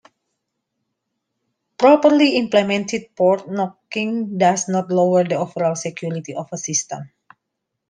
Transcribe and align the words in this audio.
Properly 1.77 2.35
implemented 2.37 3.15
port 3.15 3.47
knocking 3.47 4.35
does 4.35 4.67
not 4.67 4.89
lower 4.89 5.23
the 5.23 5.35
overall 5.37 5.75
security 5.75 6.33
of 6.33 6.49
a 6.51 6.57
system. 6.57 7.11